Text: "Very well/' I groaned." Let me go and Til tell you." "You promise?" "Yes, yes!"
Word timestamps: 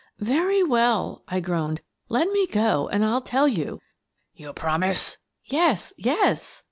"Very 0.33 0.63
well/' 0.63 1.21
I 1.27 1.39
groaned." 1.41 1.81
Let 2.09 2.27
me 2.31 2.47
go 2.47 2.89
and 2.89 3.03
Til 3.03 3.21
tell 3.21 3.47
you." 3.47 3.81
"You 4.33 4.51
promise?" 4.51 5.19
"Yes, 5.45 5.93
yes!" 5.95 6.59